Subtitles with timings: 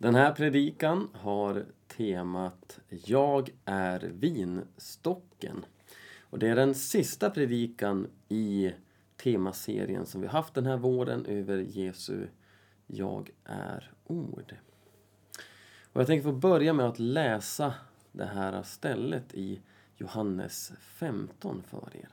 [0.00, 1.66] Den här predikan har
[1.96, 5.64] temat Jag är vinstocken.
[6.20, 8.72] Och det är den sista predikan i
[9.16, 12.26] temaserien som vi haft den här våren över Jesu
[12.86, 14.54] Jag är ord.
[15.92, 17.74] Och jag tänker få börja med att läsa
[18.12, 19.60] det här stället i
[19.96, 22.08] Johannes 15 för er.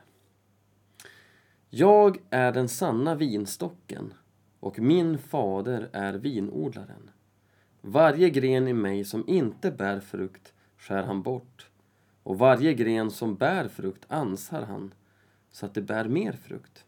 [1.70, 4.14] Jag är den sanna vinstocken
[4.60, 7.10] och min fader är vinodlaren.
[7.90, 11.70] Varje gren i mig som inte bär frukt skär han bort
[12.23, 14.94] och varje gren som bär frukt ansar han
[15.52, 16.86] så att det bär mer frukt.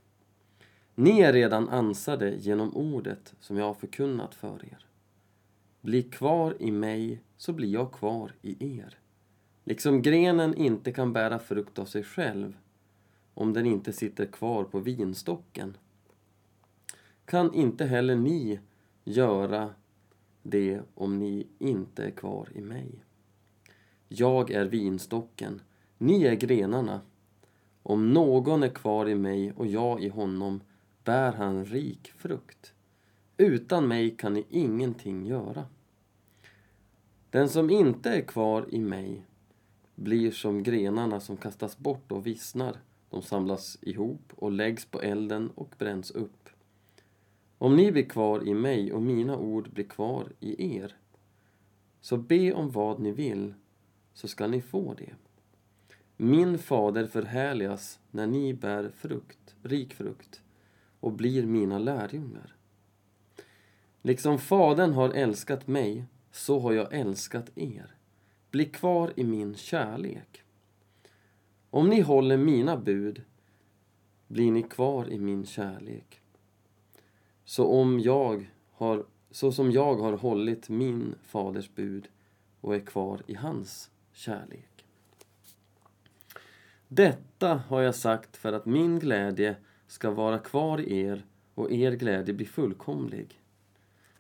[0.96, 4.86] Ni är redan ansade genom ordet som jag har förkunnat för er.
[5.82, 8.98] Bli kvar i mig så blir jag kvar i er.
[9.64, 12.58] Liksom grenen inte kan bära frukt av sig själv
[13.34, 15.78] om den inte sitter kvar på vinstocken
[17.26, 18.60] kan inte heller ni
[19.04, 19.74] göra
[20.50, 23.06] det om ni inte är kvar i mig.
[24.08, 25.62] Jag är vinstocken,
[25.98, 27.02] ni är grenarna.
[27.84, 30.62] Om någon är kvar i mig och jag i honom
[31.04, 32.74] bär han rik frukt.
[33.38, 35.66] Utan mig kan ni ingenting göra.
[37.30, 39.26] Den som inte är kvar i mig
[39.96, 42.78] blir som grenarna som kastas bort och vissnar.
[43.10, 46.39] De samlas ihop och läggs på elden och bränns upp.
[47.62, 50.96] Om ni blir kvar i mig och mina ord blir kvar i er,
[52.02, 53.54] så be om vad ni vill,
[54.14, 55.16] så skall ni få det.
[56.18, 60.42] Min fader förhärligas när ni bär frukt, rik frukt,
[61.00, 62.56] och blir mina lärjungar.
[64.02, 67.96] Liksom Fadern har älskat mig, så har jag älskat er.
[68.52, 70.44] Bli kvar i min kärlek.
[71.70, 73.22] Om ni håller mina bud
[74.28, 76.22] blir ni kvar i min kärlek.
[77.50, 82.08] Så, om jag har, så som jag har hållit min faders bud
[82.62, 84.86] och är kvar i hans kärlek.
[86.88, 89.56] Detta har jag sagt för att min glädje
[89.88, 93.42] ska vara kvar i er och er glädje bli fullkomlig.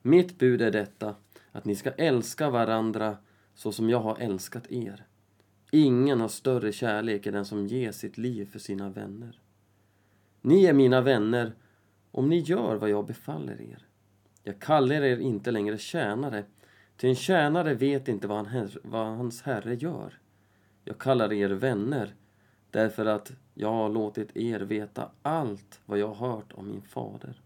[0.01, 1.16] Mitt bud är detta,
[1.51, 3.18] att ni ska älska varandra
[3.56, 5.06] så som jag har älskat er.
[5.72, 9.41] Ingen har större kärlek än den som ger sitt liv för sina vänner.
[10.41, 11.53] Ni är mina vänner
[12.12, 13.88] om ni gör vad jag befaller er.
[14.44, 16.44] Jag kallar er inte längre tjänare,
[16.97, 20.19] ty en tjänare vet inte vad, han, vad hans herre gör.
[20.84, 22.14] Jag kallar er vänner,
[22.72, 27.42] därför att jag har låtit er veta allt vad jag har hört om min fader.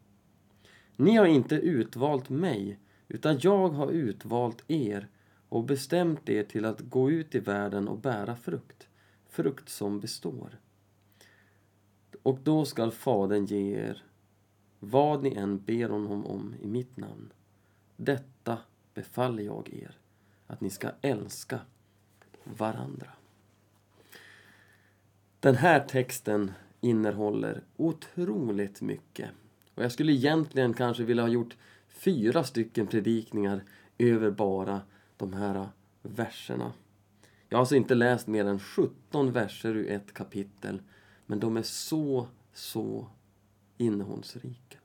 [0.95, 5.07] Ni har inte utvalt mig, utan jag har utvalt er
[5.49, 8.87] och bestämt er till att gå ut i världen och bära frukt,
[9.29, 10.59] frukt som består.
[12.23, 14.03] Och då skall Fadern ge er
[14.89, 17.33] vad ni än ber honom om i mitt namn.
[17.97, 18.57] Detta
[18.93, 19.97] befaller jag er,
[20.47, 21.59] att ni ska älska
[22.43, 23.09] varandra.
[25.39, 26.51] Den här texten
[26.81, 29.29] innehåller otroligt mycket.
[29.75, 31.57] Och jag skulle egentligen kanske vilja ha gjort
[31.87, 33.63] fyra stycken predikningar
[33.97, 34.81] över bara
[35.17, 35.67] de här
[36.01, 36.73] verserna.
[37.49, 40.81] Jag har alltså inte läst mer än 17 verser ur ett kapitel,
[41.25, 43.07] men de är så, så
[43.83, 44.77] innehållsrika.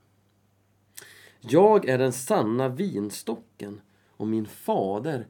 [1.39, 5.27] Jag är den sanna vinstocken och min fader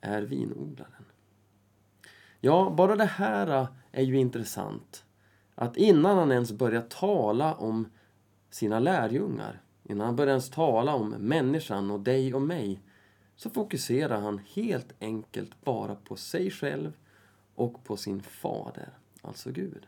[0.00, 1.04] är vinodlaren.
[2.40, 5.04] Ja, bara det här är ju intressant.
[5.54, 7.88] Att innan han ens börjar tala om
[8.50, 12.80] sina lärjungar, innan han börjar ens tala om människan och dig och mig,
[13.36, 16.92] så fokuserar han helt enkelt bara på sig själv
[17.54, 18.88] och på sin fader,
[19.22, 19.86] alltså Gud.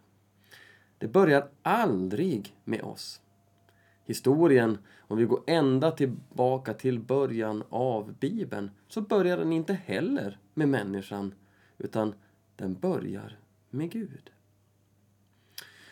[0.98, 3.20] Det börjar aldrig med oss.
[4.04, 10.38] Historien, om vi går ända tillbaka till början av Bibeln, så börjar den inte heller
[10.54, 11.34] med människan,
[11.78, 12.14] utan
[12.56, 13.38] den börjar
[13.70, 14.30] med Gud.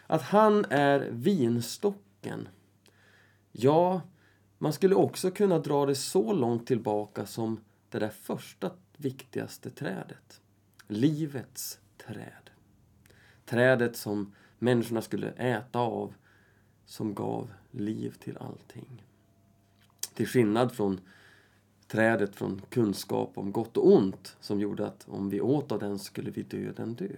[0.07, 2.49] Att han är vinstocken.
[3.53, 4.01] Ja,
[4.59, 7.61] man skulle också kunna dra det så långt tillbaka som
[7.91, 10.41] det där första viktigaste trädet.
[10.87, 12.51] Livets träd.
[13.45, 16.15] Trädet som människorna skulle äta av,
[16.85, 19.03] som gav liv till allting.
[20.15, 21.01] Till skillnad från
[21.87, 25.99] trädet från kunskap om gott och ont som gjorde att om vi åt av den
[25.99, 27.09] skulle vi döden dö.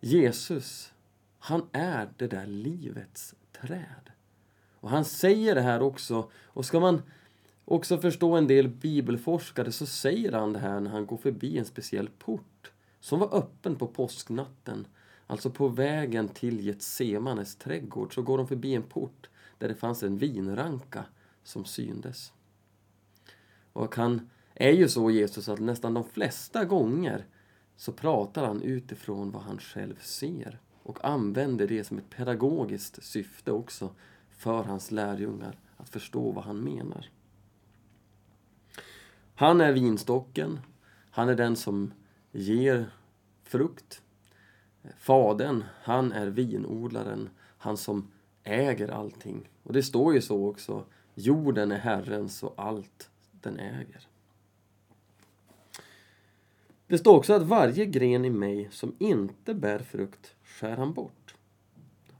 [0.00, 0.92] Jesus,
[1.38, 4.10] han är det där livets träd.
[4.80, 7.02] Och han säger det här också, och ska man
[7.64, 11.64] också förstå en del bibelforskare så säger han det här när han går förbi en
[11.64, 14.86] speciell port som var öppen på påsknatten.
[15.26, 19.28] Alltså på vägen till Getsemanes trädgård så går de förbi en port
[19.58, 21.04] där det fanns en vinranka
[21.42, 22.32] som syndes.
[23.72, 27.26] Och han är ju så, Jesus, att nästan de flesta gånger
[27.76, 33.52] så pratar han utifrån vad han själv ser och använder det som ett pedagogiskt syfte
[33.52, 33.90] också
[34.30, 37.10] för hans lärjungar att förstå vad han menar.
[39.34, 40.60] Han är vinstocken,
[41.10, 41.92] han är den som
[42.32, 42.90] ger
[43.42, 44.02] frukt.
[44.98, 48.10] Fadern, han är vinodlaren, han som
[48.44, 49.48] äger allting.
[49.62, 50.84] Och det står ju så också,
[51.14, 54.08] jorden är Herrens och allt den äger.
[56.86, 61.34] Det står också att varje gren i mig som inte bär frukt skär han bort.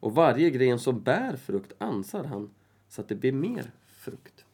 [0.01, 2.51] Och varje gren som bär frukt ansar han
[2.89, 4.45] så att det blir mer frukt.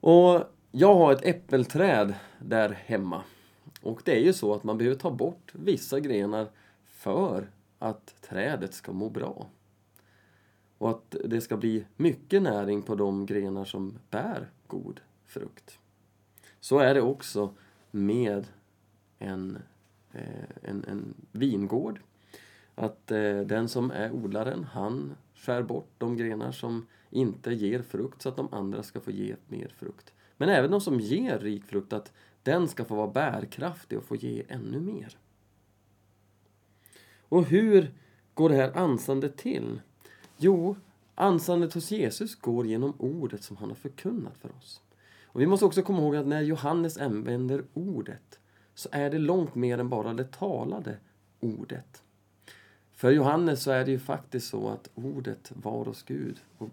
[0.00, 3.22] Och jag har ett äppelträd där hemma.
[3.82, 6.48] Och det är ju så att man behöver ta bort vissa grenar
[6.84, 9.46] för att trädet ska må bra.
[10.78, 15.78] Och att det ska bli mycket näring på de grenar som bär god frukt.
[16.60, 17.54] Så är det också
[17.90, 18.46] med
[19.18, 19.58] en,
[20.12, 22.00] eh, en, en vingård.
[22.74, 28.22] Att eh, den som är odlaren, han skär bort de grenar som inte ger frukt
[28.22, 30.12] så att de andra ska få ge mer frukt.
[30.36, 34.16] Men även de som ger rik frukt, att den ska få vara bärkraftig och få
[34.16, 35.18] ge ännu mer.
[37.20, 37.94] Och hur
[38.34, 39.80] går det här ansandet till?
[40.36, 40.76] Jo,
[41.14, 44.82] ansandet hos Jesus går genom ordet som han har förkunnat för oss.
[45.24, 48.40] Och Vi måste också komma ihåg att när Johannes använder ordet
[48.74, 50.96] så är det långt mer än bara det talade
[51.40, 52.02] ordet.
[52.92, 56.68] För Johannes så är det ju faktiskt så att ordet var hos Gud och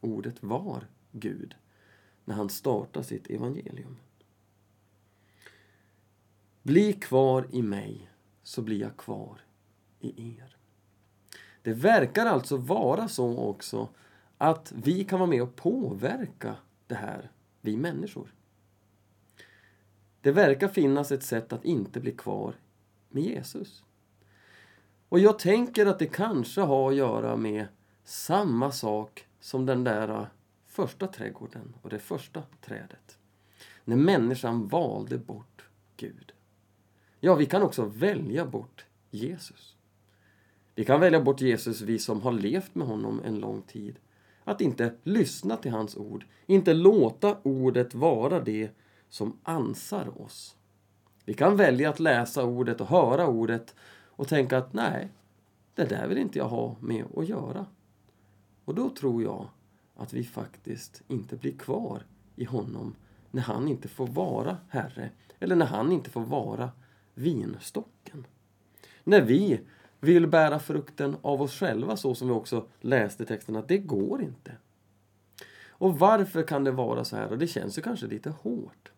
[0.00, 1.54] ordet var Gud
[2.24, 3.96] när han startar sitt evangelium.
[6.66, 8.10] Bli kvar i mig
[8.42, 9.40] så blir jag kvar
[10.00, 10.56] i er.
[11.62, 13.88] Det verkar alltså vara så också
[14.38, 17.30] att vi kan vara med och påverka det här,
[17.60, 18.34] vi människor.
[20.20, 22.54] Det verkar finnas ett sätt att inte bli kvar
[23.08, 23.84] med Jesus.
[25.08, 27.66] Och jag tänker att det kanske har att göra med
[28.04, 30.26] samma sak som den där äh,
[30.66, 33.18] första trädgården och det första trädet.
[33.84, 35.64] När människan valde bort
[35.96, 36.32] Gud.
[37.20, 39.76] Ja, vi kan också välja bort Jesus.
[40.74, 43.98] Vi kan välja bort Jesus, vi som har levt med honom en lång tid.
[44.44, 48.70] Att inte lyssna till hans ord, inte låta ordet vara det
[49.08, 50.56] som ansar oss.
[51.24, 53.74] Vi kan välja att läsa ordet och höra ordet
[54.04, 55.08] och tänka att nej,
[55.74, 57.66] det där vill inte jag ha med att göra.
[58.64, 59.48] Och då tror jag
[59.96, 62.02] att vi faktiskt inte blir kvar
[62.36, 62.94] i honom
[63.30, 66.70] när han inte får vara Herre eller när han inte får vara
[67.16, 68.26] vinstocken.
[69.04, 69.60] När vi
[70.00, 73.78] vill bära frukten av oss själva så som vi också läste i texten att det
[73.78, 74.52] går inte.
[75.68, 77.32] Och varför kan det vara så här?
[77.32, 78.92] Och det känns ju kanske lite hårt.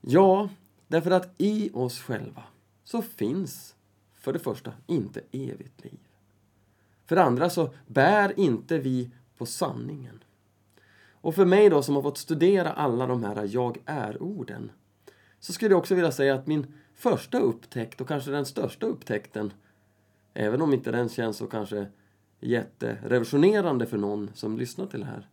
[0.00, 0.48] Ja,
[0.88, 2.42] därför att i oss själva
[2.84, 3.74] så finns
[4.14, 5.98] för det första inte evigt liv.
[7.06, 10.24] För det andra så bär inte vi på sanningen.
[11.10, 14.70] Och för mig då som har fått studera alla de här jag är-orden
[15.46, 19.52] så skulle jag också vilja säga att min första upptäckt och kanske den största upptäckten
[20.34, 21.86] även om inte den känns så kanske
[22.40, 25.28] jätterevolutionerande för någon som lyssnar till det här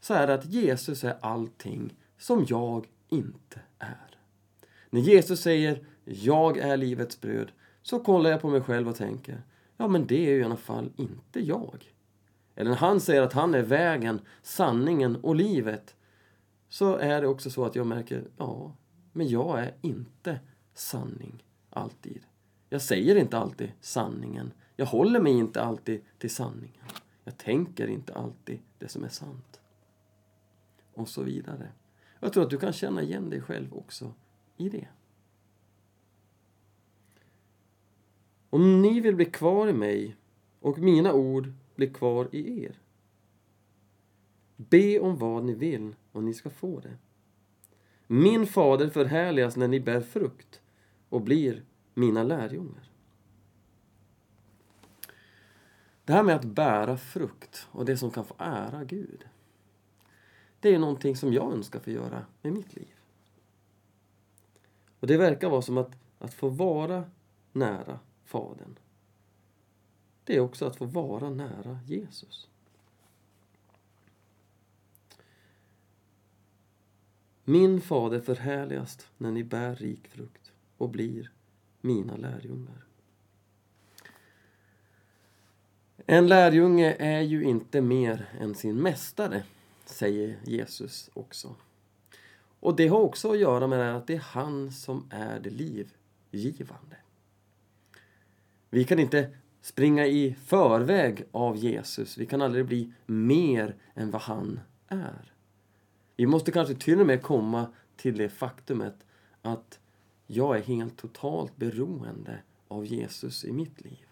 [0.00, 4.18] så är det att Jesus är allting som jag inte är.
[4.90, 9.42] När Jesus säger jag är livets bröd så kollar jag på mig själv och tänker
[9.76, 11.92] ja men det är ju i alla fall inte jag.
[12.54, 15.94] Eller när han säger att han är vägen, sanningen och livet
[16.68, 18.72] så är det också så att jag märker, ja,
[19.18, 20.40] men jag är inte
[20.74, 22.22] sanning alltid.
[22.68, 24.52] Jag säger inte alltid sanningen.
[24.76, 26.84] Jag håller mig inte alltid till sanningen.
[27.24, 29.60] Jag tänker inte alltid det som är sant.
[30.94, 31.72] Och så vidare.
[32.20, 34.12] Jag tror att du kan känna igen dig själv också
[34.56, 34.88] i det.
[38.50, 40.16] Om ni vill bli kvar i mig
[40.60, 42.78] och mina ord blir kvar i er.
[44.56, 46.98] Be om vad ni vill och ni ska få det.
[48.10, 50.60] Min fader förhärligas när ni bär frukt
[51.08, 52.90] och blir mina lärjungar.
[56.04, 59.24] Det här med att bära frukt och det som kan få ära Gud.
[60.60, 62.94] Det är någonting som jag önskar få göra med mitt liv.
[65.00, 67.04] Och det verkar vara som att, att få vara
[67.52, 68.78] nära Fadern.
[70.24, 72.48] Det är också att få vara nära Jesus.
[77.48, 81.30] Min fader förhärligas när ni bär rik frukt och blir
[81.80, 82.84] mina lärjungar.
[86.06, 89.42] En lärjunge är ju inte mer än sin mästare,
[89.84, 91.54] säger Jesus också.
[92.60, 96.96] Och det har också att göra med att det är han som är det livgivande.
[98.70, 102.18] Vi kan inte springa i förväg av Jesus.
[102.18, 105.32] Vi kan aldrig bli mer än vad han är.
[106.18, 109.06] Vi måste kanske till och med komma till det faktumet
[109.42, 109.78] att
[110.26, 114.06] jag är helt totalt beroende av Jesus i mitt liv.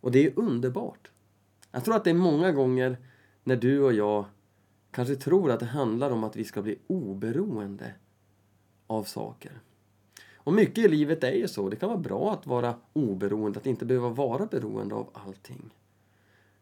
[0.00, 1.10] Och det är underbart.
[1.70, 2.96] Jag tror att det är många gånger
[3.44, 4.24] när du och jag
[4.90, 7.94] kanske tror att det handlar om att vi ska bli oberoende
[8.86, 9.60] av saker.
[10.34, 11.68] Och mycket i livet är ju så.
[11.68, 15.70] Det kan vara bra att vara oberoende, att inte behöva vara beroende av allting.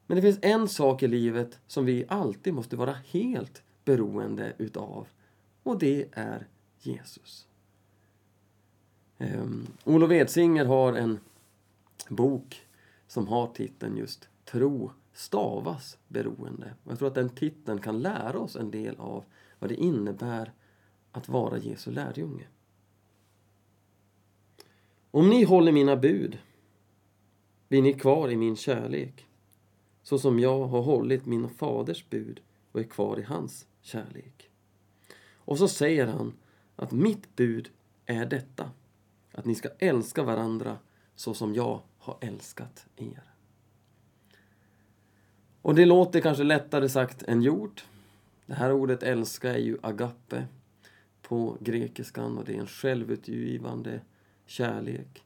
[0.08, 5.08] Men det finns en sak i livet som vi alltid måste vara helt beroende utav.
[5.62, 6.46] Och det är
[6.80, 7.46] Jesus.
[9.18, 11.20] Um, Olof Edsinger har en
[12.08, 12.66] bok
[13.06, 16.74] som har titeln just Tro stavas beroende.
[16.84, 19.24] Och jag tror att den titeln kan lära oss en del av
[19.58, 20.52] vad det innebär
[21.12, 22.46] att vara Jesu lärjunge.
[25.10, 26.38] Om ni håller mina bud
[27.68, 29.27] blir ni kvar i min kärlek
[30.08, 32.40] så som jag har hållit min faders bud
[32.72, 34.50] och är kvar i hans kärlek.
[35.34, 36.32] Och så säger han
[36.76, 37.70] att mitt bud
[38.06, 38.70] är detta,
[39.32, 40.78] att ni ska älska varandra
[41.14, 43.22] så som jag har älskat er.
[45.62, 47.86] Och det låter kanske lättare sagt än gjort.
[48.46, 50.46] Det här ordet älska är ju agape
[51.22, 54.00] på grekiskan och det är en självutgivande
[54.46, 55.24] kärlek.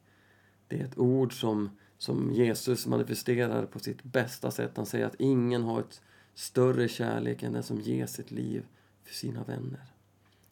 [0.69, 1.71] Det är ett ord som,
[2.02, 4.76] som Jesus manifesterar på sitt bästa sätt.
[4.76, 6.00] Han säger att ingen har ett
[6.35, 8.66] större kärlek än den som ger sitt liv
[9.04, 9.80] för sina vänner.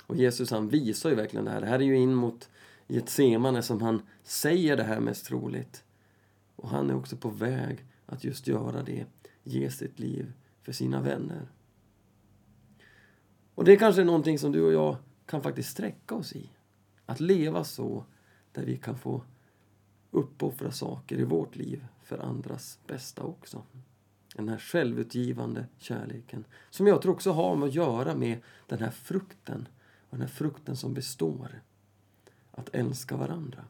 [0.07, 1.61] Och Jesus han visar ju verkligen det här.
[1.61, 2.49] Det här är ju in mot
[2.87, 5.85] Getsemane som han säger det här mest troligt.
[6.57, 9.07] Och han är också på väg att just göra det,
[9.43, 11.49] ge sitt liv för sina vänner.
[13.55, 16.51] Och det är kanske någonting som du och jag kan faktiskt sträcka oss i.
[17.07, 18.05] Att leva så
[18.53, 19.23] där vi kan få
[20.11, 23.63] uppoffra saker i vårt liv för andras bästa också.
[24.37, 28.91] Den här självutgivande kärleken som jag tror också har med att göra med den här
[28.91, 29.69] frukten
[30.11, 31.63] och den här frukten som består.
[32.51, 33.65] Att älska varandra.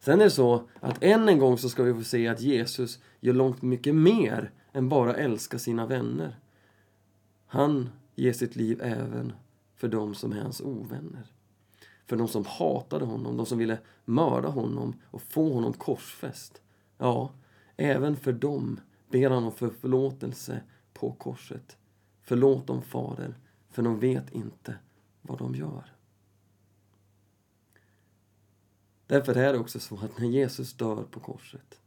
[0.00, 3.00] Sen är det så att än en gång så ska vi få se att Jesus
[3.20, 6.38] gör långt mycket mer än bara älska sina vänner.
[7.46, 9.32] Han ger sitt liv även
[9.74, 11.35] för dem som är hans ovänner.
[12.06, 16.62] För de som hatade honom, de som ville mörda honom och få honom korsfäst.
[16.98, 17.30] Ja,
[17.76, 20.60] även för dem ber han om för förlåtelse
[20.92, 21.76] på korset.
[22.22, 23.34] Förlåt dem, Fader,
[23.70, 24.74] för de vet inte
[25.22, 25.92] vad de gör.
[29.06, 31.80] Därför är det också så att när Jesus dör på korset,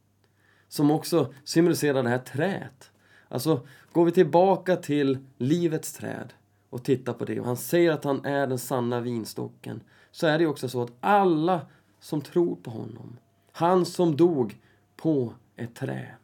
[0.68, 2.90] som också symboliserar det här träet.
[3.28, 6.32] Alltså, går vi tillbaka till livets träd
[6.70, 10.38] och tittar på det och han säger att han är den sanna vinstocken, så är
[10.38, 11.66] det också så att alla
[12.00, 13.16] som tror på honom,
[13.52, 14.60] han som dog
[14.96, 16.14] på ett trä,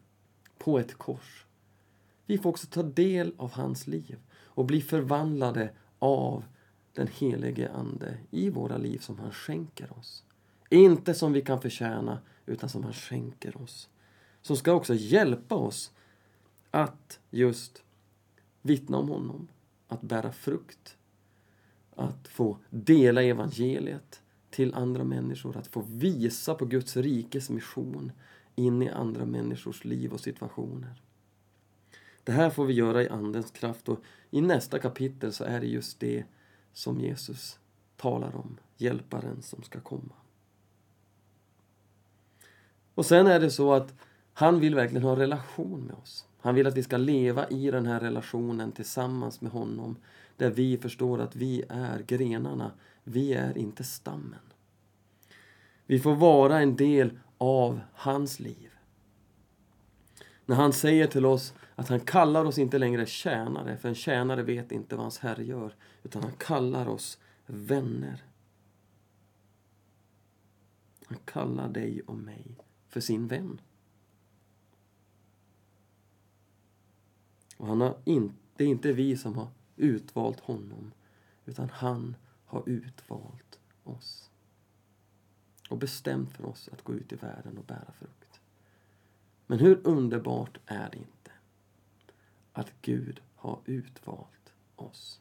[0.59, 1.47] på ett kors,
[2.27, 6.45] vi får också ta del av hans liv och bli förvandlade av
[6.93, 10.25] den helige Ande i våra liv som han skänker oss.
[10.71, 13.89] Inte som vi kan förtjäna, utan som han skänker oss.
[14.43, 15.93] Som ska också hjälpa oss
[16.71, 17.83] att just
[18.63, 19.49] vittna om honom,
[19.89, 20.97] att bära frukt,
[21.97, 28.13] att få dela evangeliet till andra människor, att få visa på Guds rikes mission
[28.55, 31.03] in i andra människors liv och situationer.
[32.25, 34.01] Det här får vi göra i Andens kraft och
[34.31, 36.25] i nästa kapitel så är det just det
[36.73, 37.59] som Jesus
[37.97, 40.15] talar om, hjälparen som ska komma.
[42.95, 43.95] Och sen är det så att
[44.33, 46.27] han vill verkligen ha en relation med oss.
[46.47, 49.97] Han vill att vi ska leva i den här relationen tillsammans med honom.
[50.37, 52.73] Där vi förstår att vi är grenarna,
[53.05, 54.53] vi är inte stammen.
[55.87, 58.71] Vi får vara en del av hans liv.
[60.45, 64.43] När han säger till oss att han kallar oss inte längre tjänare, för en tjänare
[64.43, 68.25] vet inte vad hans herre gör, utan han kallar oss vänner.
[71.07, 73.61] Han kallar dig och mig för sin vän.
[77.57, 80.93] Och han har in, det är inte vi som har utvalt honom,
[81.45, 84.31] utan han har utvalt oss.
[85.69, 88.41] Och bestämt för oss att gå ut i världen och bära frukt.
[89.47, 91.31] Men hur underbart är det inte
[92.53, 95.21] att Gud har utvalt oss?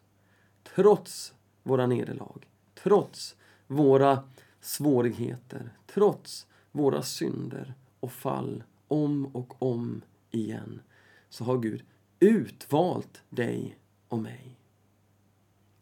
[0.64, 3.36] Trots våra nederlag, trots
[3.68, 4.24] våra
[4.62, 10.02] svårigheter, trots våra synder och fall om och om
[10.32, 10.82] igen
[11.30, 11.84] så har Gud
[12.26, 13.78] utvalt dig
[14.08, 14.58] och mig.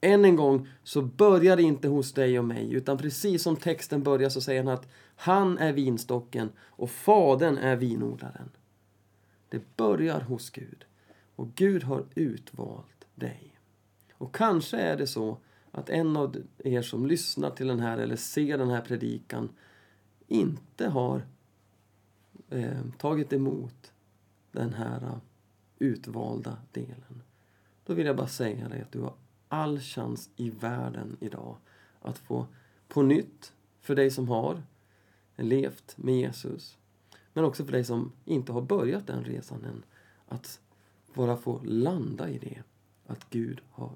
[0.02, 4.04] Än en gång så börjar det inte hos dig och mig utan precis som texten
[4.04, 8.50] börjar så säger han att han är vinstocken och fadern är vinodlaren.
[9.50, 10.86] Det börjar hos Gud
[11.36, 13.60] och Gud har utvalt dig.
[14.14, 15.38] Och kanske är det så
[15.72, 19.50] att en av er som lyssnar till den här eller ser den här predikan
[20.28, 21.26] inte har
[22.50, 23.92] eh, tagit emot
[24.52, 25.20] den här
[25.84, 27.24] utvalda delen.
[27.86, 29.14] Då vill jag bara säga dig att du har
[29.48, 31.58] all chans i världen idag
[32.02, 32.48] att få
[32.88, 34.64] på nytt, för dig som har
[35.36, 36.78] levt med Jesus,
[37.34, 39.84] men också för dig som inte har börjat den resan än,
[40.28, 40.60] att
[41.14, 42.64] bara få landa i det,
[43.08, 43.96] att Gud har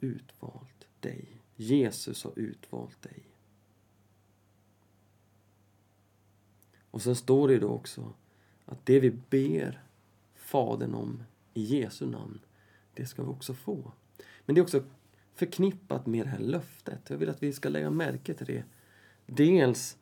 [0.00, 1.24] utvalt dig.
[1.56, 3.22] Jesus har utvalt dig.
[6.90, 8.12] Och sen står det då också
[8.64, 9.83] att det vi ber
[10.54, 11.22] Fadern om
[11.54, 12.40] i Jesu namn,
[12.94, 13.92] det ska vi också få.
[14.46, 14.82] Men det är också
[15.34, 17.10] förknippat med det här löftet.
[17.10, 18.64] Jag vill att vi ska lägga märke till det.
[19.26, 19.96] Dels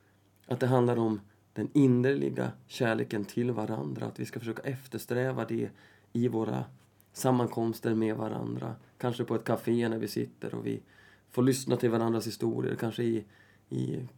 [0.46, 1.20] att det handlar om
[1.52, 5.70] den innerliga kärleken till varandra, att vi ska försöka eftersträva det
[6.12, 6.64] i våra
[7.12, 8.74] sammankomster med varandra.
[8.98, 10.82] Kanske på ett café när vi sitter och vi
[11.30, 13.24] får lyssna till varandras historier, kanske i,
[13.68, 14.08] i,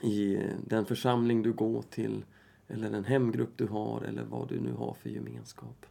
[0.00, 2.24] i den församling du går till
[2.70, 5.86] eller den hemgrupp du har eller vad du nu har för gemenskap.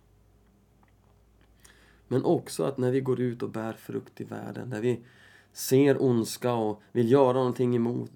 [2.07, 4.99] Men också att när vi går ut och bär frukt i världen, när vi
[5.51, 8.11] ser ondska och vill göra någonting emot,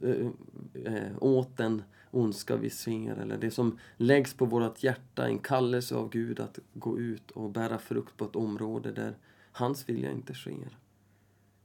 [0.86, 5.96] äh, åt den ondska vi ser eller det som läggs på vårt hjärta, en kallelse
[5.96, 9.18] av Gud att gå ut och bära frukt på ett område där
[9.52, 10.78] hans vilja inte sker.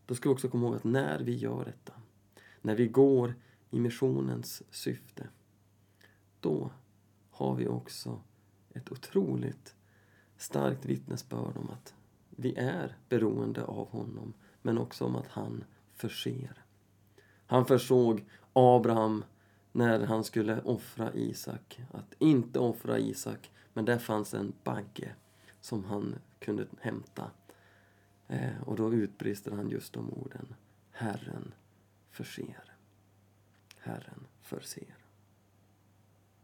[0.07, 1.93] Då ska vi också komma ihåg att när vi gör detta,
[2.63, 3.35] när vi går
[3.71, 5.29] i missionens syfte,
[6.41, 6.71] då
[7.39, 8.21] har vi också
[8.75, 9.75] ett otroligt
[10.37, 11.95] starkt vittnesbörd om att
[12.31, 16.65] vi är beroende av honom, men också om att han förser.
[17.47, 19.25] Han försåg Abraham
[19.73, 25.15] när han skulle offra Isak, att inte offra Isak, men där fanns en bagge
[25.61, 27.31] som han kunde hämta.
[28.29, 30.55] Eh, och då utbrister han just de orden.
[30.91, 31.55] Herren
[32.11, 32.75] förser.
[33.79, 34.98] Herren förser.